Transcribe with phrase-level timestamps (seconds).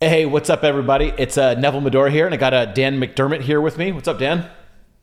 [0.00, 1.12] Hey, what's up, everybody?
[1.18, 3.90] It's uh, Neville Medhora here, and I got uh, Dan McDermott here with me.
[3.90, 4.48] What's up, Dan?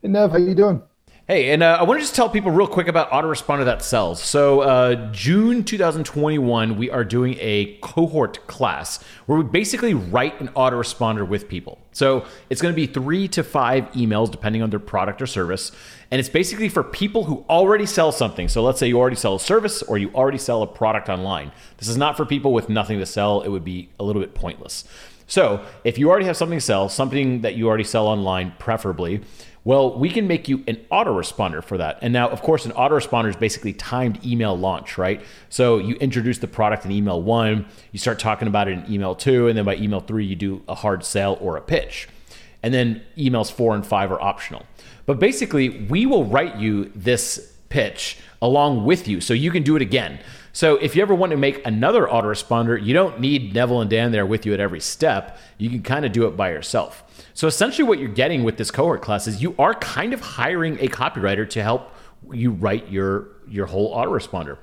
[0.01, 0.81] Hey, Nev, how you doing?
[1.27, 4.21] Hey, and uh, I want to just tell people real quick about Autoresponder that sells.
[4.21, 10.49] So, uh, June 2021, we are doing a cohort class where we basically write an
[10.49, 11.79] autoresponder with people.
[11.93, 15.71] So, it's going to be three to five emails depending on their product or service.
[16.11, 18.47] And it's basically for people who already sell something.
[18.47, 21.51] So, let's say you already sell a service or you already sell a product online.
[21.77, 24.35] This is not for people with nothing to sell, it would be a little bit
[24.35, 24.83] pointless.
[25.25, 29.21] So, if you already have something to sell, something that you already sell online, preferably,
[29.65, 31.97] well, we can make you an autoresponder for that.
[32.03, 35.21] And now, of course, an autoresponder is basically timed email launch, right?
[35.49, 39.15] So you introduce the product in email one, you start talking about it in email
[39.15, 42.07] two, and then by email three, you do a hard sell or a pitch.
[42.61, 44.65] And then emails four and five are optional.
[45.07, 49.75] But basically, we will write you this pitch along with you so you can do
[49.75, 50.19] it again.
[50.55, 54.13] So if you ever want to make another autoresponder, you don't need Neville and Dan
[54.13, 55.37] there with you at every step.
[55.57, 57.03] You can kind of do it by yourself.
[57.33, 60.79] So essentially, what you're getting with this cohort class is you are kind of hiring
[60.79, 61.91] a copywriter to help
[62.31, 64.57] you write your your whole autoresponder.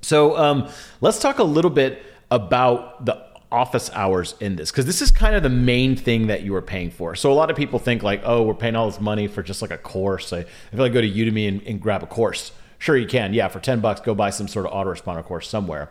[0.00, 0.70] So um,
[1.02, 3.22] let's talk a little bit about the
[3.52, 6.62] office hours in this because this is kind of the main thing that you are
[6.62, 7.14] paying for.
[7.14, 9.60] So a lot of people think like, oh, we're paying all this money for just
[9.60, 10.32] like a course.
[10.32, 12.50] I, I feel like go to Udemy and, and grab a course.
[12.78, 13.34] Sure, you can.
[13.34, 15.90] Yeah, for 10 bucks, go buy some sort of autoresponder course somewhere.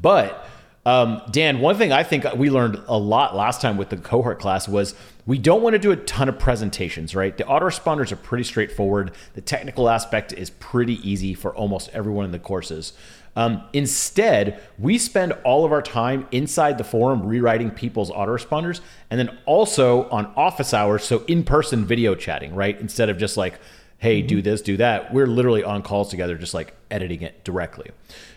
[0.00, 0.46] But
[0.86, 4.38] um, Dan, one thing I think we learned a lot last time with the cohort
[4.38, 4.94] class was
[5.26, 7.36] we don't want to do a ton of presentations, right?
[7.36, 9.10] The autoresponders are pretty straightforward.
[9.34, 12.92] The technical aspect is pretty easy for almost everyone in the courses.
[13.34, 19.18] Um, instead, we spend all of our time inside the forum rewriting people's autoresponders and
[19.18, 22.80] then also on office hours, so in person video chatting, right?
[22.80, 23.58] Instead of just like,
[23.98, 25.12] hey, do this, do that.
[25.12, 27.90] We're literally on calls together, just like editing it directly.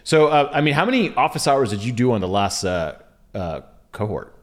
[0.03, 2.95] So, uh, I mean, how many office hours did you do on the last uh,
[3.33, 4.35] uh, cohort?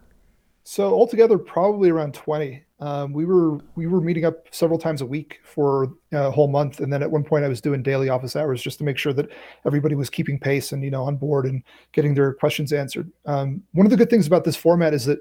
[0.64, 2.64] So altogether, probably around twenty.
[2.80, 6.80] Um, we were we were meeting up several times a week for a whole month,
[6.80, 9.12] and then at one point I was doing daily office hours just to make sure
[9.12, 9.30] that
[9.64, 11.62] everybody was keeping pace and you know on board and
[11.92, 13.10] getting their questions answered.
[13.26, 15.20] Um, one of the good things about this format is that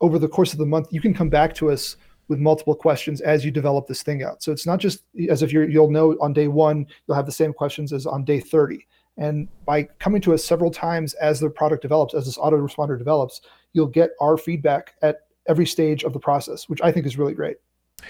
[0.00, 1.96] over the course of the month, you can come back to us
[2.28, 4.42] with multiple questions as you develop this thing out.
[4.42, 7.32] So it's not just as if you're, you'll know on day one, you'll have the
[7.32, 8.86] same questions as on day 30.
[9.16, 13.40] And by coming to us several times as the product develops, as this autoresponder develops,
[13.72, 17.34] you'll get our feedback at every stage of the process, which I think is really
[17.34, 17.56] great.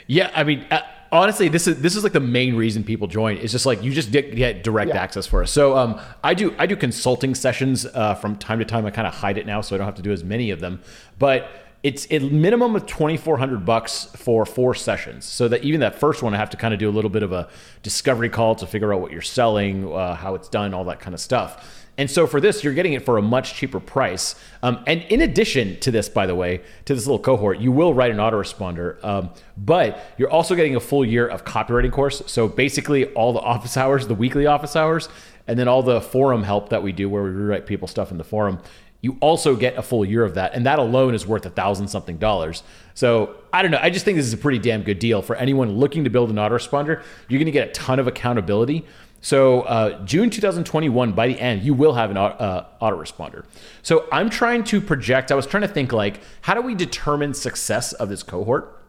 [0.06, 3.38] Yeah, I mean, uh, honestly, this is this is like the main reason people join.
[3.38, 5.02] It's just like you just get, get direct yeah.
[5.02, 5.50] access for us.
[5.50, 8.84] So um, I do I do consulting sessions uh, from time to time.
[8.84, 10.60] I kind of hide it now, so I don't have to do as many of
[10.60, 10.82] them.
[11.18, 15.24] But it's a minimum of 2400 bucks for four sessions.
[15.24, 17.22] So that even that first one i have to kind of do a little bit
[17.22, 17.48] of a
[17.82, 21.14] discovery call to figure out what you're selling uh, how it's done all that kind
[21.14, 21.84] of stuff.
[21.96, 24.34] And so for this you're getting it for a much cheaper price.
[24.62, 27.94] Um, and in addition to this by the way to this little cohort you will
[27.94, 32.22] write an autoresponder um, but you're also getting a full year of copywriting course.
[32.26, 35.08] So basically all the office hours the weekly office hours
[35.46, 38.18] and then all the forum help that we do where we rewrite people stuff in
[38.18, 38.60] the forum
[39.00, 40.54] you also get a full year of that.
[40.54, 42.62] And that alone is worth a thousand something dollars.
[42.94, 43.78] So I don't know.
[43.80, 46.30] I just think this is a pretty damn good deal for anyone looking to build
[46.30, 47.02] an autoresponder.
[47.28, 48.84] You're going to get a ton of accountability.
[49.20, 53.44] So uh, June 2021, by the end, you will have an uh, autoresponder.
[53.82, 55.30] So I'm trying to project.
[55.30, 58.80] I was trying to think like, how do we determine success of this cohort?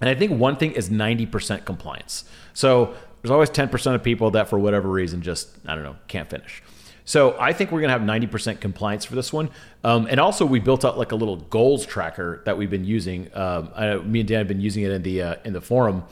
[0.00, 2.24] And I think one thing is 90% compliance.
[2.54, 6.28] So there's always 10% of people that, for whatever reason, just I don't know, can't
[6.28, 6.62] finish.
[7.04, 9.50] So I think we're going to have 90% compliance for this one.
[9.84, 13.28] Um, and also, we built out like a little goals tracker that we've been using.
[13.34, 16.04] Um, I, me and Dan have been using it in the uh, in the forum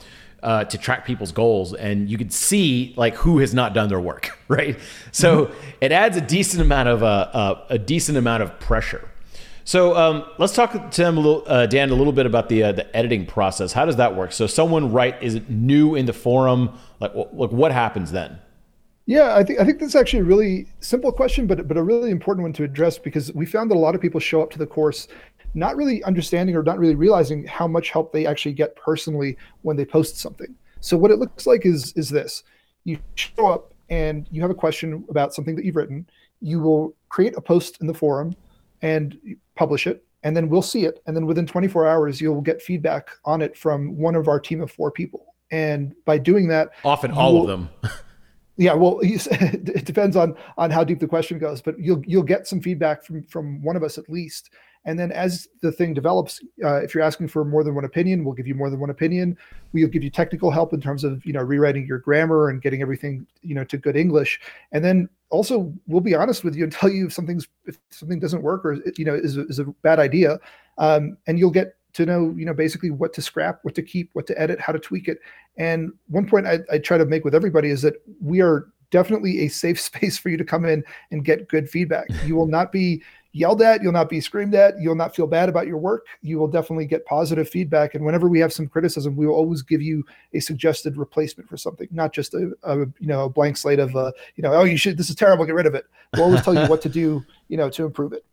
[0.43, 4.01] uh, to track people's goals, and you can see like who has not done their
[4.01, 4.79] work, right?
[5.13, 5.69] So mm-hmm.
[5.81, 9.07] it adds a decent amount of uh, uh, a decent amount of pressure.
[9.65, 12.65] So um, let's talk to them a little, uh, Dan, a little bit about the
[12.65, 13.73] uh, the editing process.
[13.73, 14.33] How does that work?
[14.33, 18.39] So someone write is new in the forum, like, like what happens then?
[19.11, 22.13] Yeah, I think I think that's actually a really simple question, but but a really
[22.13, 24.59] important one to address because we found that a lot of people show up to
[24.59, 25.09] the course
[25.53, 29.77] not really understanding or not really realizing how much help they actually get personally when
[29.77, 30.55] they post something.
[30.79, 32.45] So what it looks like is is this:
[32.85, 36.09] you show up and you have a question about something that you've written.
[36.41, 38.37] You will create a post in the forum
[38.81, 39.19] and
[39.57, 41.03] publish it, and then we'll see it.
[41.09, 44.61] And then within 24 hours, you'll get feedback on it from one of our team
[44.61, 45.35] of four people.
[45.51, 47.71] And by doing that, often all will, of them.
[48.61, 52.47] Yeah, well, it depends on on how deep the question goes, but you'll you'll get
[52.47, 54.51] some feedback from from one of us at least.
[54.85, 58.23] And then as the thing develops, uh, if you're asking for more than one opinion,
[58.23, 59.37] we'll give you more than one opinion.
[59.73, 62.83] We'll give you technical help in terms of you know rewriting your grammar and getting
[62.83, 64.39] everything you know to good English.
[64.73, 68.21] And then also we'll be honest with you and tell you if something's if something
[68.21, 70.39] doesn't work or you know is is a bad idea
[70.77, 74.11] um, and you'll get to know you know basically what to scrap what to keep
[74.13, 75.19] what to edit how to tweak it
[75.57, 79.41] and one point I, I try to make with everybody is that we are definitely
[79.41, 82.73] a safe space for you to come in and get good feedback you will not
[82.73, 83.03] be
[83.33, 86.07] yelled at, you'll not be screamed at, you'll not feel bad about your work.
[86.23, 87.95] You will definitely get positive feedback.
[87.95, 90.05] And whenever we have some criticism, we will always give you
[90.35, 93.95] a suggested replacement for something, not just a, a you know a blank slate of
[93.97, 95.87] uh, you know oh you should this is terrible, get rid of it.
[96.15, 98.25] We'll always tell you what to do, you know, to improve it.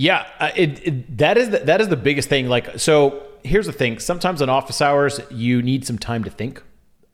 [0.00, 2.46] Yeah, uh, it, it, that is the, that is the biggest thing.
[2.48, 6.62] Like, so here's the thing: sometimes on office hours, you need some time to think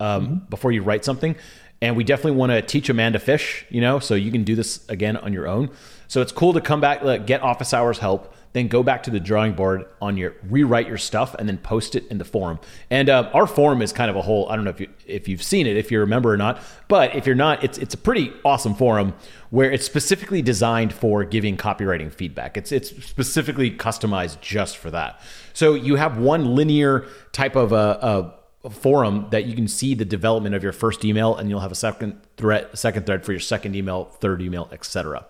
[0.01, 0.35] um, mm-hmm.
[0.51, 1.35] before you write something,
[1.81, 3.65] and we definitely want to teach a man to fish.
[3.71, 5.71] You know, so you can do this again on your own.
[6.09, 9.11] So it's cool to come back, like, get office hours help, then go back to
[9.11, 12.59] the drawing board on your rewrite your stuff and then post it in the forum.
[12.89, 14.49] And uh, our forum is kind of a whole.
[14.49, 17.15] I don't know if you if you've seen it, if you remember or not, but
[17.15, 19.13] if you're not, it's it's a pretty awesome forum
[19.51, 22.57] where it's specifically designed for giving copywriting feedback.
[22.57, 25.21] It's it's specifically customized just for that.
[25.53, 28.35] So you have one linear type of a,
[28.65, 31.73] a forum that you can see the development of your first email, and you'll have
[31.73, 35.27] a second thread, second thread for your second email, third email, etc.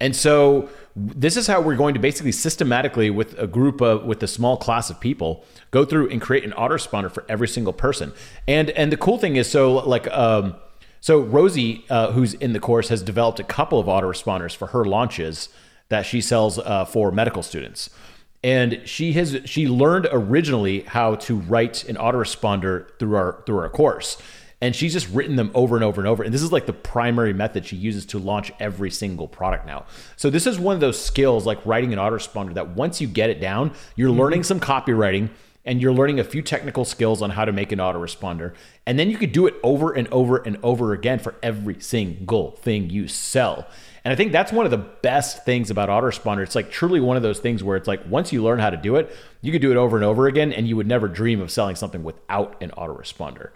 [0.00, 4.22] And so this is how we're going to basically systematically with a group of with
[4.22, 8.12] a small class of people go through and create an autoresponder for every single person.
[8.48, 10.56] And and the cool thing is so like um
[11.00, 14.84] so Rosie uh, who's in the course has developed a couple of autoresponders for her
[14.84, 15.48] launches
[15.88, 17.90] that she sells uh, for medical students.
[18.42, 23.68] And she has she learned originally how to write an autoresponder through our through our
[23.68, 24.16] course
[24.60, 26.72] and she's just written them over and over and over and this is like the
[26.72, 29.84] primary method she uses to launch every single product now
[30.16, 33.30] so this is one of those skills like writing an autoresponder that once you get
[33.30, 34.20] it down you're mm-hmm.
[34.20, 35.28] learning some copywriting
[35.66, 38.54] and you're learning a few technical skills on how to make an autoresponder
[38.86, 42.52] and then you could do it over and over and over again for every single
[42.52, 43.66] thing you sell
[44.04, 46.42] and I think that's one of the best things about autoresponder.
[46.42, 48.76] It's like truly one of those things where it's like once you learn how to
[48.76, 51.40] do it, you could do it over and over again, and you would never dream
[51.40, 53.50] of selling something without an autoresponder.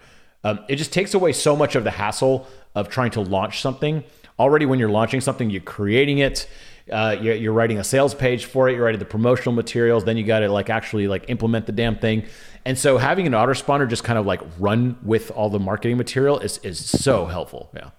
[0.44, 4.05] Um, it just takes away so much of the hassle of trying to launch something.
[4.38, 6.49] Already, when you're launching something, you're creating it.
[6.93, 8.75] Uh, you're, you're, writing a sales page for it.
[8.75, 10.05] You're writing the promotional materials.
[10.05, 12.26] Then you got to like actually like implement the damn thing.
[12.67, 16.38] And so having an autoresponder just kind of like run with all the marketing material
[16.41, 17.70] is is so helpful.
[17.75, 17.91] Yeah.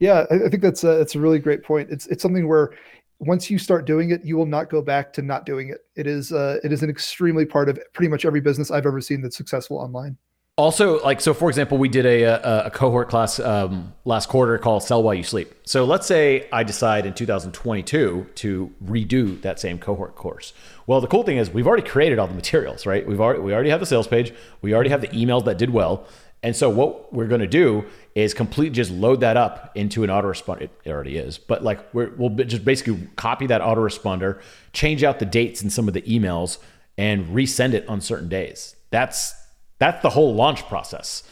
[0.00, 1.88] Yeah, I, think that's a, that's a really great point.
[1.90, 2.72] It's it's something where
[3.20, 5.78] once you start doing it, you will not go back to not doing it.
[5.96, 9.00] It is uh, it is an extremely part of pretty much every business I've ever
[9.00, 10.18] seen that's successful online.
[10.56, 14.56] Also, like so, for example, we did a a, a cohort class um, last quarter
[14.56, 19.58] called "Sell While You Sleep." So let's say I decide in 2022 to redo that
[19.58, 20.52] same cohort course.
[20.86, 23.04] Well, the cool thing is we've already created all the materials, right?
[23.04, 25.70] We've already we already have the sales page, we already have the emails that did
[25.70, 26.06] well,
[26.44, 27.84] and so what we're going to do
[28.14, 30.68] is completely just load that up into an autoresponder.
[30.84, 34.40] It already is, but like we will just basically copy that autoresponder,
[34.72, 36.58] change out the dates in some of the emails,
[36.96, 38.76] and resend it on certain days.
[38.90, 39.34] That's
[39.78, 41.22] that's the whole launch process.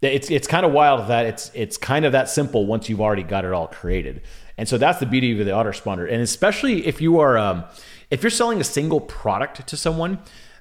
[0.00, 3.22] It's it's kind of wild that it's it's kind of that simple once you've already
[3.22, 4.22] got it all created.
[4.58, 6.10] And so that's the beauty of the autoresponder.
[6.10, 7.64] And especially if you are um,
[8.10, 10.18] if you're selling a single product to someone,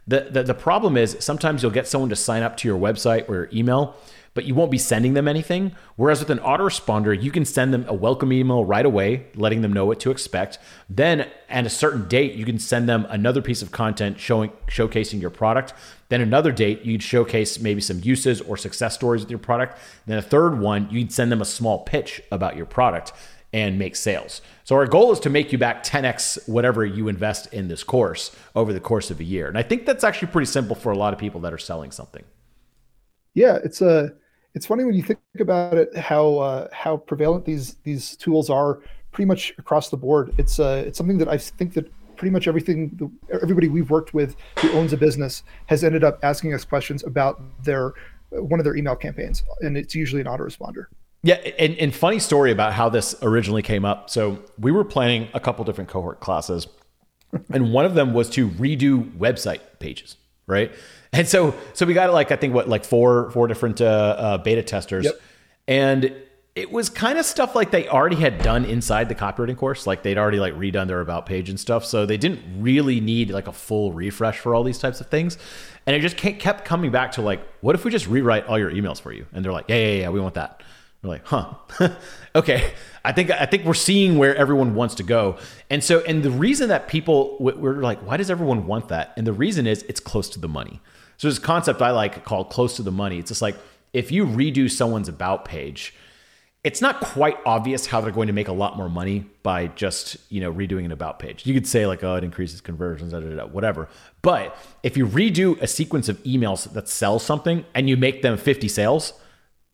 [0.07, 3.27] the, the the problem is sometimes you'll get someone to sign up to your website
[3.29, 3.95] or your email
[4.33, 5.75] but you won't be sending them anything.
[5.95, 9.73] Whereas with an autoresponder, you can send them a welcome email right away, letting them
[9.73, 10.57] know what to expect.
[10.89, 15.19] Then at a certain date, you can send them another piece of content showing showcasing
[15.19, 15.73] your product.
[16.11, 19.77] Then another date, you'd showcase maybe some uses or success stories with your product.
[20.05, 23.13] Then a third one, you'd send them a small pitch about your product
[23.53, 24.41] and make sales.
[24.65, 28.35] So our goal is to make you back 10x whatever you invest in this course
[28.57, 29.47] over the course of a year.
[29.47, 31.91] And I think that's actually pretty simple for a lot of people that are selling
[31.91, 32.25] something.
[33.33, 34.11] Yeah, it's a
[34.53, 38.81] it's funny when you think about it how uh, how prevalent these these tools are
[39.13, 40.33] pretty much across the board.
[40.37, 41.89] It's uh, it's something that I think that
[42.21, 43.11] pretty much everything
[43.41, 47.41] everybody we've worked with who owns a business has ended up asking us questions about
[47.63, 47.93] their
[48.29, 50.85] one of their email campaigns, and it's usually an autoresponder.
[51.23, 54.11] Yeah, and, and funny story about how this originally came up.
[54.11, 56.67] So we were planning a couple different cohort classes,
[57.51, 60.71] and one of them was to redo website pages, right?
[61.11, 64.37] And so so we got like I think what like four four different uh, uh,
[64.37, 65.15] beta testers, yep.
[65.67, 66.15] and
[66.61, 69.87] it was kind of stuff like they already had done inside the copywriting course.
[69.87, 73.31] Like they'd already like redone their about page and stuff, so they didn't really need
[73.31, 75.39] like a full refresh for all these types of things.
[75.87, 78.69] And it just kept coming back to like, what if we just rewrite all your
[78.69, 79.25] emails for you?
[79.33, 80.61] And they're like, yeah, yeah, yeah, we want that.
[81.01, 81.55] We're like, huh,
[82.35, 82.73] okay.
[83.03, 85.39] I think I think we're seeing where everyone wants to go,
[85.71, 89.13] and so and the reason that people we're like, why does everyone want that?
[89.17, 90.79] And the reason is it's close to the money.
[91.17, 93.17] So this concept I like called close to the money.
[93.17, 93.55] It's just like
[93.93, 95.95] if you redo someone's about page,
[96.63, 100.17] it's not quite obvious how they're going to make a lot more money by just
[100.29, 101.45] you know redoing an about page.
[101.45, 103.87] You could say like, oh, it increases conversions, da, da, da, whatever.
[104.21, 108.37] But if you redo a sequence of emails that sell something and you make them
[108.37, 109.13] 50 sales,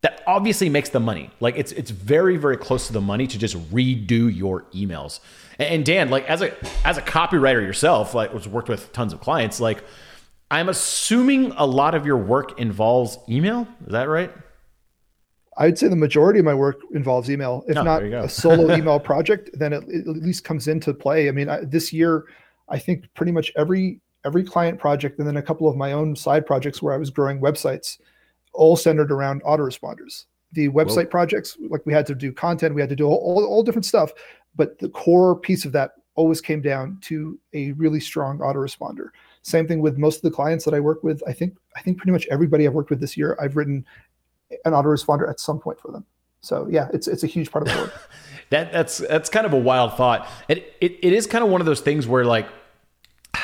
[0.01, 1.29] that obviously makes the money.
[1.41, 5.19] Like it's it's very very close to the money to just redo your emails.
[5.59, 9.19] And Dan, like as a as a copywriter yourself, like was worked with tons of
[9.19, 9.83] clients, like
[10.49, 13.67] I'm assuming a lot of your work involves email.
[13.85, 14.31] Is that right?
[15.57, 17.63] I'd say the majority of my work involves email.
[17.67, 21.27] If oh, not a solo email project, then it, it, at least comes into play.
[21.27, 22.25] I mean, I, this year,
[22.69, 26.15] I think pretty much every every client project, and then a couple of my own
[26.15, 27.97] side projects where I was growing websites,
[28.53, 30.25] all centered around autoresponders.
[30.53, 31.11] The website Whoa.
[31.11, 33.85] projects, like we had to do content, we had to do all, all, all different
[33.85, 34.11] stuff,
[34.55, 39.09] but the core piece of that always came down to a really strong autoresponder.
[39.43, 41.21] Same thing with most of the clients that I work with.
[41.25, 43.85] I think I think pretty much everybody I've worked with this year, I've written
[44.65, 46.05] an autoresponder at some point for them.
[46.41, 47.93] So yeah, it's it's a huge part of the work.
[48.51, 50.27] that that's that's kind of a wild thought.
[50.47, 52.47] It, it it is kind of one of those things where like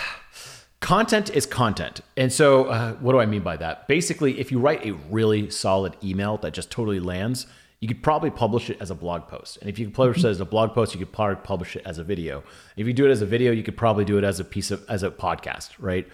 [0.80, 2.02] content is content.
[2.16, 3.88] And so uh, what do I mean by that?
[3.88, 7.48] Basically, if you write a really solid email that just totally lands,
[7.80, 9.58] you could probably publish it as a blog post.
[9.58, 10.28] And if you publish mm-hmm.
[10.28, 12.44] it as a blog post, you could probably publish it as a video.
[12.78, 14.72] If you do it as a video, you could probably do it as a piece
[14.72, 16.08] of as a podcast, right?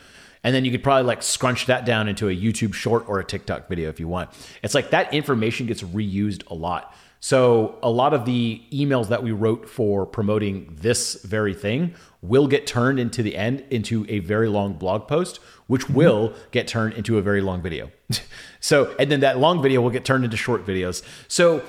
[0.44, 3.26] And then you could probably like scrunch that down into a YouTube short or a
[3.26, 4.30] TikTok video if you want.
[4.64, 6.96] It's like that information gets reused a lot.
[7.22, 12.48] So a lot of the emails that we wrote for promoting this very thing will
[12.48, 15.96] get turned into the end into a very long blog post, which mm-hmm.
[15.96, 17.92] will get turned into a very long video.
[18.62, 21.04] so, and then that long video will get turned into short videos.
[21.28, 21.62] So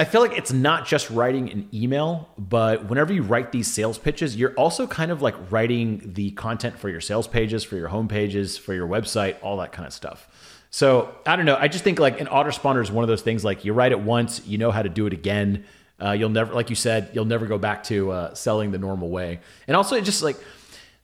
[0.00, 3.98] I feel like it's not just writing an email, but whenever you write these sales
[3.98, 7.88] pitches, you're also kind of like writing the content for your sales pages, for your
[7.88, 10.26] home pages, for your website, all that kind of stuff.
[10.70, 11.54] So I don't know.
[11.54, 14.00] I just think like an autoresponder is one of those things like you write it
[14.00, 15.66] once, you know how to do it again.
[16.02, 19.10] Uh, you'll never, like you said, you'll never go back to uh, selling the normal
[19.10, 19.40] way.
[19.68, 20.38] And also, it just like,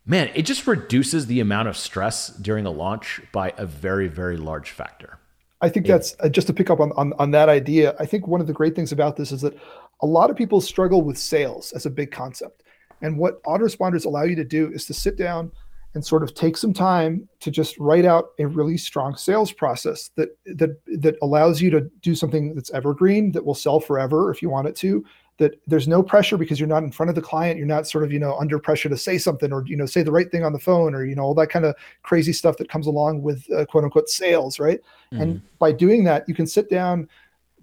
[0.07, 4.39] man, it just reduces the amount of stress during a launch by a very, very
[4.39, 5.19] large factor.
[5.61, 7.95] I think that's uh, just to pick up on, on, on that idea.
[7.99, 9.57] I think one of the great things about this is that
[10.03, 12.63] a lot of people struggle with sales as a big concept.
[13.03, 15.51] And what autoresponders allow you to do is to sit down
[15.95, 20.11] and sort of take some time to just write out a really strong sales process
[20.17, 24.43] that that that allows you to do something that's evergreen that will sell forever if
[24.43, 25.03] you want it to
[25.39, 27.59] that there's no pressure because you're not in front of the client.
[27.59, 30.03] You're not sort of you know under pressure to say something or you know say
[30.03, 32.57] the right thing on the phone or you know all that kind of crazy stuff
[32.59, 34.81] that comes along with uh, quote unquote sales right?
[35.13, 35.23] Mm-hmm.
[35.23, 37.09] and by doing that you can sit down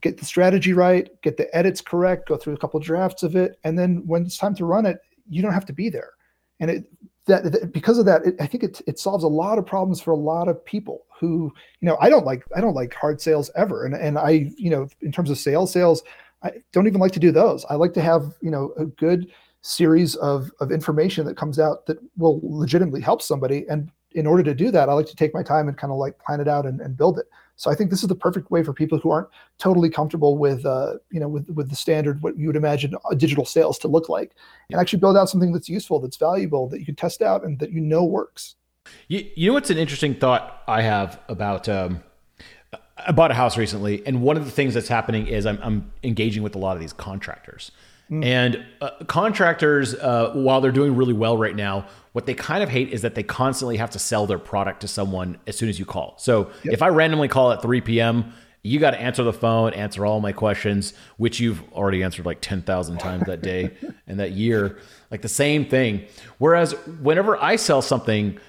[0.01, 3.57] get the strategy right get the edits correct go through a couple drafts of it
[3.63, 4.99] and then when it's time to run it
[5.29, 6.11] you don't have to be there.
[6.59, 6.85] And it
[7.25, 10.01] that, that because of that it, i think it, it solves a lot of problems
[10.01, 13.21] for a lot of people who you know i don't like i don't like hard
[13.21, 13.85] sales ever.
[13.85, 16.03] And and i you know in terms of sales sales
[16.43, 17.65] I don't even like to do those.
[17.65, 19.31] I like to have, you know, a good
[19.61, 23.65] series of, of information that comes out that will legitimately help somebody.
[23.69, 25.97] And in order to do that, I like to take my time and kind of
[25.97, 27.25] like plan it out and, and build it.
[27.55, 30.65] So I think this is the perfect way for people who aren't totally comfortable with,
[30.65, 34.09] uh, you know, with with the standard what you would imagine digital sales to look
[34.09, 34.33] like,
[34.71, 37.59] and actually build out something that's useful, that's valuable, that you can test out, and
[37.59, 38.55] that you know works.
[39.07, 42.03] You, you know what's an interesting thought I have about um,
[43.05, 45.91] I bought a house recently, and one of the things that's happening is I'm, I'm
[46.03, 47.71] engaging with a lot of these contractors.
[48.09, 48.25] Mm.
[48.25, 52.69] And uh, contractors, uh, while they're doing really well right now, what they kind of
[52.69, 55.79] hate is that they constantly have to sell their product to someone as soon as
[55.79, 56.15] you call.
[56.17, 56.73] So yep.
[56.73, 60.21] if I randomly call at 3 p.m., you got to answer the phone, answer all
[60.21, 63.71] my questions, which you've already answered like 10,000 times that day
[64.07, 64.77] and that year,
[65.11, 66.05] like the same thing.
[66.37, 68.39] Whereas whenever I sell something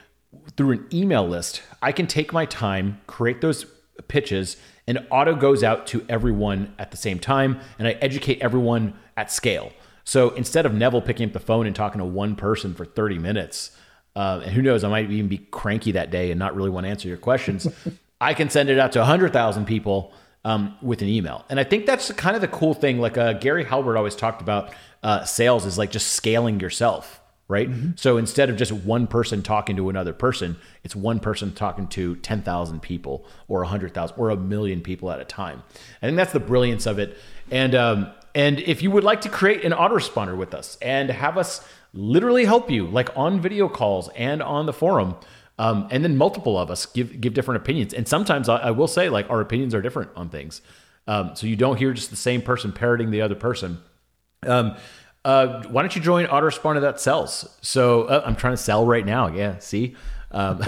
[0.56, 3.66] through an email list, I can take my time, create those
[4.08, 8.94] pitches and auto goes out to everyone at the same time and I educate everyone
[9.16, 9.72] at scale.
[10.04, 13.18] So instead of Neville picking up the phone and talking to one person for 30
[13.18, 13.70] minutes,
[14.16, 16.84] uh, and who knows, I might even be cranky that day and not really want
[16.84, 17.66] to answer your questions.
[18.20, 20.12] I can send it out to 100,000 people
[20.44, 21.44] um, with an email.
[21.48, 23.00] And I think that's kind of the cool thing.
[23.00, 24.72] Like uh, Gary Halbert always talked about
[25.02, 27.70] uh, sales is like just scaling yourself right?
[27.70, 27.90] Mm-hmm.
[27.96, 32.16] So instead of just one person talking to another person, it's one person talking to
[32.16, 35.62] 10,000 people or 100,000 or a million people at a time.
[36.02, 37.18] I think that's the brilliance of it.
[37.50, 41.38] And um, and if you would like to create an autoresponder with us and have
[41.38, 45.14] us literally help you, like on video calls and on the forum,
[45.58, 47.94] um, and then multiple of us give give different opinions.
[47.94, 50.62] And sometimes I, I will say like our opinions are different on things,
[51.06, 53.78] um, so you don't hear just the same person parroting the other person.
[54.44, 54.76] Um,
[55.24, 57.48] uh, why don't you join autoresponder that sells?
[57.62, 59.28] So uh, I'm trying to sell right now.
[59.28, 59.96] Yeah, see.
[60.30, 60.62] Um,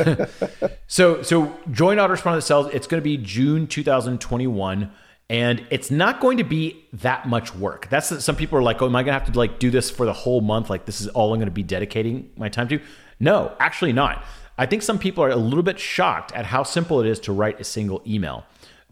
[0.87, 2.73] so so join autoresponder that sells.
[2.73, 4.91] It's going to be June 2021,
[5.29, 7.89] and it's not going to be that much work.
[7.91, 9.91] That's some people are like, "Oh, am I going to have to like do this
[9.91, 10.71] for the whole month?
[10.71, 12.81] Like this is all I'm going to be dedicating my time to?"
[13.21, 14.25] No, actually not.
[14.59, 17.33] I think some people are a little bit shocked at how simple it is to
[17.33, 18.47] write a single email.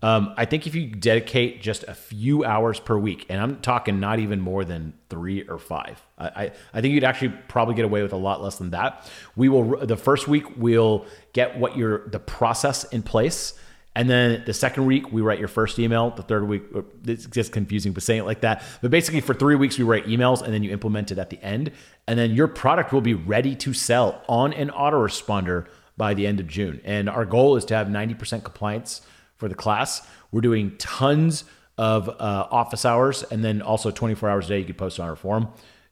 [0.04, 4.00] Um, I think if you dedicate just a few hours per week, and I'm talking
[4.00, 7.86] not even more than three or five, I, I, I, think you'd actually probably get
[7.86, 9.10] away with a lot less than that.
[9.34, 13.54] We will the first week we'll get what your the process in place.
[13.96, 16.10] And then the second week, we write your first email.
[16.10, 18.62] The third week, uh, it's just confusing, but saying it like that.
[18.82, 21.42] But basically, for three weeks, we write emails and then you implement it at the
[21.42, 21.70] end.
[22.06, 26.40] And then your product will be ready to sell on an autoresponder by the end
[26.40, 26.82] of June.
[26.84, 29.00] And our goal is to have 90% compliance
[29.36, 30.06] for the class.
[30.30, 31.44] We're doing tons
[31.76, 35.08] of uh, office hours and then also 24 hours a day you can post on
[35.08, 35.48] our forum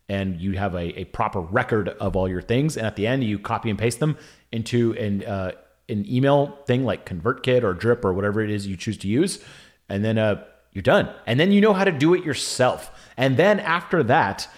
[0.08, 2.76] and you have a, a proper record of all your things.
[2.76, 4.16] And at the end, you copy and paste them
[4.50, 5.52] into an uh,
[5.88, 9.40] an email thing like ConvertKit or Drip or whatever it is you choose to use,
[9.88, 11.10] and then uh, you're done.
[11.26, 12.90] And then you know how to do it yourself.
[13.16, 14.48] And then after that,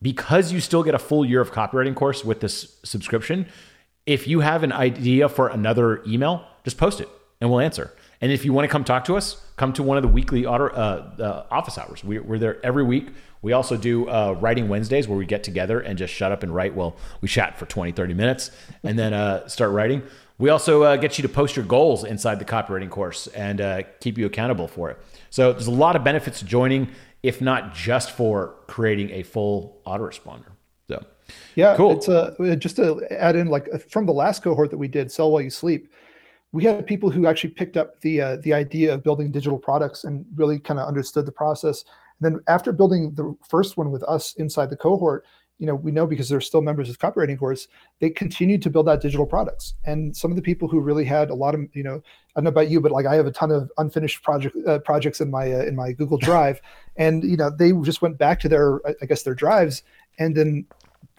[0.00, 3.46] because you still get a full year of copywriting course with this subscription,
[4.06, 7.08] if you have an idea for another email, just post it
[7.40, 7.92] and we'll answer.
[8.22, 10.46] And if you want to come talk to us, come to one of the weekly
[10.46, 12.04] auto, uh, uh, office hours.
[12.04, 13.08] We, are there every week.
[13.42, 16.54] We also do uh, writing Wednesdays where we get together and just shut up and
[16.54, 16.76] write.
[16.76, 18.52] Well, we chat for 20, 30 minutes
[18.84, 20.04] and then uh, start writing.
[20.38, 23.82] We also uh, get you to post your goals inside the copywriting course and uh,
[24.00, 24.98] keep you accountable for it.
[25.30, 26.90] So there's a lot of benefits to joining,
[27.24, 30.52] if not just for creating a full autoresponder.
[30.88, 31.04] So
[31.56, 31.96] yeah, cool.
[31.96, 35.32] It's uh, just to add in, like from the last cohort that we did, sell
[35.32, 35.92] while you sleep.
[36.52, 40.04] We had people who actually picked up the uh, the idea of building digital products
[40.04, 41.84] and really kind of understood the process.
[42.20, 45.24] And then after building the first one with us inside the cohort,
[45.62, 47.68] you know, we know because they're still members of copywriting course,
[48.00, 49.74] they continued to build out digital products.
[49.84, 52.02] And some of the people who really had a lot of, you know,
[52.34, 54.80] I don't know about you, but like I have a ton of unfinished project uh,
[54.80, 56.60] projects in my uh, in my Google Drive,
[56.96, 59.84] and you know, they just went back to their, I guess, their drives,
[60.18, 60.66] and then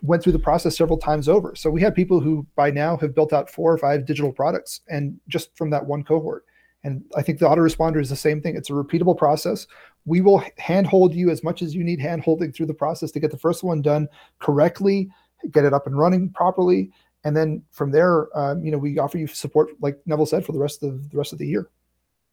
[0.03, 1.55] went through the process several times over.
[1.55, 4.81] So we have people who by now have built out four or five digital products,
[4.89, 6.45] and just from that one cohort.
[6.83, 8.57] And I think the autoresponder is the same thing.
[8.57, 9.65] It's a repeatable process.
[10.05, 13.31] We will handhold you as much as you need handholding through the process to get
[13.31, 15.09] the first one done correctly,
[15.51, 16.91] get it up and running properly,
[17.23, 20.51] and then from there, um, you know, we offer you support, like Neville said, for
[20.51, 21.69] the rest of the rest of the year.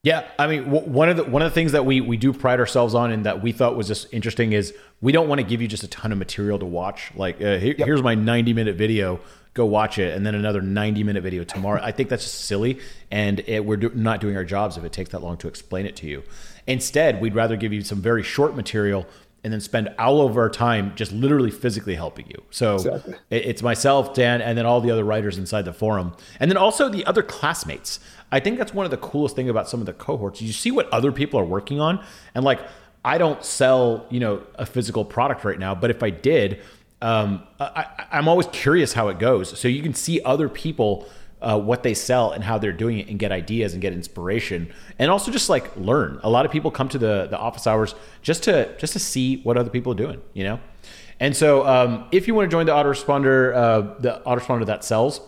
[0.02, 2.32] Yeah, I mean, w- one of the one of the things that we we do
[2.32, 5.46] pride ourselves on, and that we thought was just interesting, is we don't want to
[5.46, 7.12] give you just a ton of material to watch.
[7.14, 7.86] Like, uh, here, yep.
[7.86, 9.20] here's my 90 minute video
[9.52, 11.80] go watch it, and then another 90 minute video tomorrow.
[11.82, 12.78] I think that's just silly,
[13.10, 15.86] and it, we're do, not doing our jobs if it takes that long to explain
[15.86, 16.22] it to you.
[16.66, 19.06] Instead, we'd rather give you some very short material
[19.42, 22.42] and then spend all of our time just literally physically helping you.
[22.50, 23.14] So exactly.
[23.30, 26.88] it's myself, Dan, and then all the other writers inside the forum, and then also
[26.88, 28.00] the other classmates.
[28.32, 30.40] I think that's one of the coolest thing about some of the cohorts.
[30.40, 32.60] You see what other people are working on, and like
[33.04, 36.60] I don't sell, you know, a physical product right now, but if I did,
[37.02, 39.58] um, I, am always curious how it goes.
[39.58, 41.08] So you can see other people
[41.40, 44.70] uh, what they sell and how they're doing it, and get ideas and get inspiration,
[44.98, 46.20] and also just like learn.
[46.22, 49.38] A lot of people come to the the office hours just to just to see
[49.38, 50.60] what other people are doing, you know.
[51.18, 55.20] And so, um, if you want to join the autoresponder, uh, the autoresponder that sells,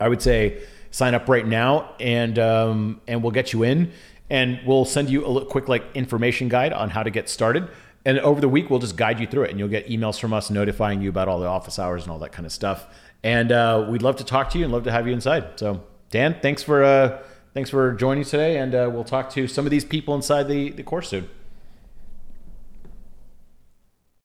[0.00, 0.62] I would say
[0.96, 3.92] sign up right now, and um, and we'll get you in,
[4.30, 7.68] and we'll send you a quick like information guide on how to get started.
[8.06, 10.32] And over the week, we'll just guide you through it, and you'll get emails from
[10.32, 12.86] us notifying you about all the office hours and all that kind of stuff.
[13.22, 15.58] And uh, we'd love to talk to you and love to have you inside.
[15.58, 17.18] So, Dan, thanks for uh,
[17.52, 20.70] thanks for joining today, and uh, we'll talk to some of these people inside the
[20.70, 21.28] the course soon.